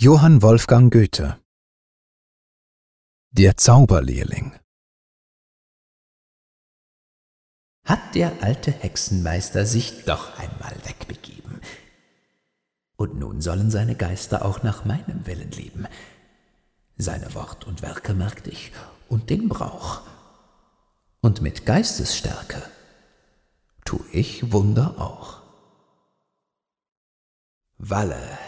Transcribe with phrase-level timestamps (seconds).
[0.00, 1.40] Johann Wolfgang Goethe
[3.32, 4.52] Der Zauberlehrling
[7.82, 11.60] Hat der alte Hexenmeister sich doch einmal wegbegeben.
[12.96, 15.88] Und nun sollen seine Geister auch nach meinem Willen leben.
[16.96, 18.70] Seine Wort und Werke merkt ich
[19.08, 20.02] und den Brauch.
[21.22, 22.62] Und mit Geistesstärke
[23.84, 25.42] tu ich Wunder auch.
[27.78, 28.38] Walle,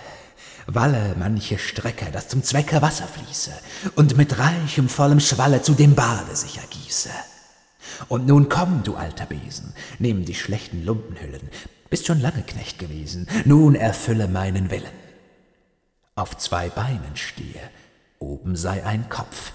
[0.74, 3.52] Walle manche Strecke, dass zum Zwecke Wasser fließe
[3.96, 7.10] und mit reichem, vollem Schwalle zu dem Bade sich ergieße.
[8.08, 11.50] Und nun komm, du alter Besen, nimm die schlechten Lumpenhüllen,
[11.88, 14.86] bist schon lange Knecht gewesen, nun erfülle meinen Willen.
[16.14, 17.70] Auf zwei Beinen stehe,
[18.18, 19.52] oben sei ein Kopf,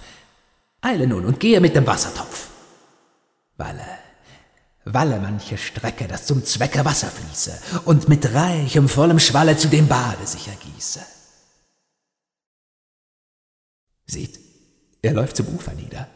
[0.82, 2.48] eile nun und gehe mit dem Wassertopf.
[3.56, 3.86] Walle,
[4.84, 9.88] Walle manche Strecke, dass zum Zwecke Wasser fließe und mit reichem, vollem Schwalle zu dem
[9.88, 10.65] Bade sich ergieße.
[14.06, 14.38] Seht,
[15.02, 16.08] er läuft zum Ufer nieder.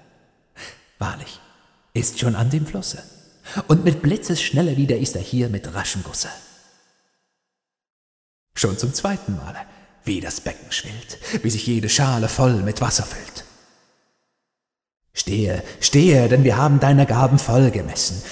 [0.99, 1.41] Wahrlich,
[1.95, 3.03] ist schon an dem Flusse.
[3.69, 6.29] Und mit Blitzesschnelle wieder ist er hier mit raschem Gusse.
[8.55, 9.59] Schon zum zweiten Male,
[10.05, 13.45] wie das Becken schwillt, wie sich jede Schale voll mit Wasser füllt.
[15.13, 18.23] Stehe, stehe, denn wir haben deine Gaben voll gemessen.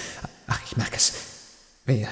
[0.47, 1.13] Ach, ich merk es.
[1.85, 2.09] Wehe,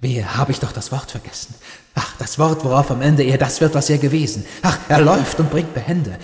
[0.00, 1.54] wehe, habe ich doch das Wort vergessen.
[1.94, 4.44] Ach, das Wort, worauf am Ende er das wird, was er gewesen.
[4.62, 6.18] Ach, er läuft und bringt Behände.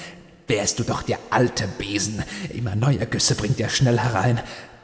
[0.46, 2.22] Wärst du doch der alte Besen.
[2.52, 4.40] Immer neue Güsse bringt er schnell herein.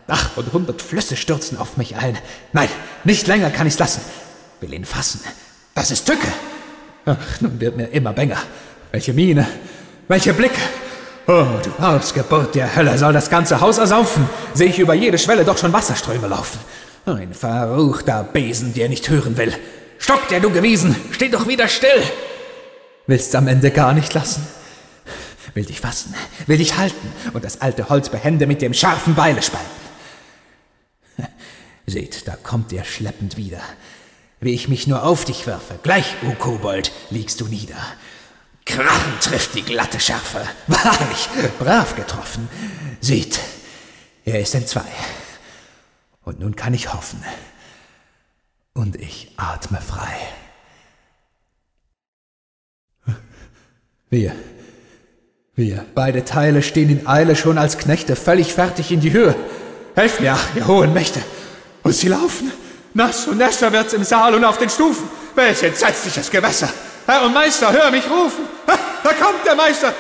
[0.07, 2.17] Ach, und hundert Flüsse stürzen auf mich ein.
[2.53, 2.69] Nein,
[3.05, 4.01] nicht länger kann ich's lassen.
[4.61, 5.21] Will ihn fassen.
[5.75, 6.29] Das ist Tücke.
[7.05, 8.39] Ach, nun wird mir immer bänger.
[8.93, 9.47] Welche Miene,
[10.09, 10.61] welche Blicke.
[11.27, 14.29] Oh, du Ausgeburt der Hölle, soll das ganze Haus ersaufen?
[14.55, 16.61] Sehe ich über jede Schwelle doch schon Wasserströme laufen.
[17.07, 19.55] Ein verruchter Besen, der nicht hören will.
[19.99, 22.03] Stock, der du gewesen, steh doch wieder still.
[23.07, 24.47] Willst's am Ende gar nicht lassen?
[25.55, 26.15] Will dich fassen,
[26.47, 29.71] will dich halten und das alte Holz behende mit dem scharfen Beile spalten.
[31.87, 33.61] Seht, da kommt er schleppend wieder.
[34.41, 37.79] Wie ich mich nur auf dich werfe, gleich, o Kobold, liegst du nieder.
[38.67, 40.45] Krachen trifft die glatte Schärfe.
[40.67, 41.29] Wahrlich,
[41.61, 42.49] brav getroffen.
[43.01, 43.39] Seht,
[44.25, 44.83] er ist in zwei.
[46.27, 47.23] Und nun kann ich hoffen.
[48.75, 50.17] Und ich atme frei.
[54.11, 54.33] Wir,
[55.55, 59.37] wir, beide Teile stehen in Eile schon als Knechte, völlig fertig in die Höhe.
[59.95, 61.21] Helft mir, ach, ihr hohen Mächte.
[61.85, 62.51] Und sie laufen.
[62.93, 65.09] Nass und nässer wird's im Saal und auf den Stufen.
[65.37, 66.69] Welch entsetzliches Gewässer.
[67.07, 68.47] Herr und Meister, hör mich rufen.
[68.67, 69.95] Da kommt der Meister.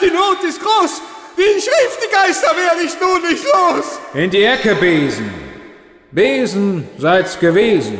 [0.00, 1.02] Die Not ist groß.
[1.36, 3.98] Wie ich rief, die Geister werde ich nun nicht los.
[4.14, 5.49] In die Ecke, Besen.
[6.12, 7.98] Besen seid's gewesen.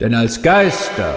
[0.00, 1.14] Denn als Geister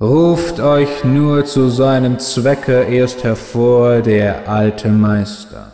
[0.00, 5.73] ruft euch nur zu seinem Zwecke erst hervor der alte Meister.